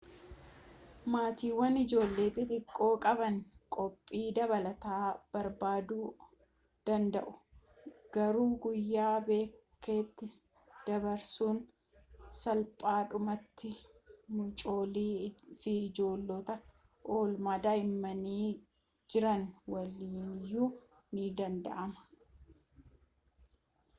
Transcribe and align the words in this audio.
maatiiwwan 1.11 1.75
ijoollee 1.83 2.29
xixiqqoo 2.35 2.93
qaban 3.03 3.35
qophii 3.73 4.29
dabalataa 4.37 5.05
barbaaduu 5.35 6.07
danda'u 6.89 7.33
garuu 8.17 8.47
guyyaa 8.63 9.13
bakkeetti 9.27 10.29
dabarsuun 10.87 11.59
salphaadhumatti 12.41 13.69
mucoolii 14.39 15.19
fi 15.61 15.77
ijoollota 15.87 16.59
oolmaa 17.17 17.59
daa'immanii 17.67 18.51
jiran 19.11 19.43
waliiniyyuu 19.75 20.73
ni 21.15 21.33
danda'ama 21.41 22.05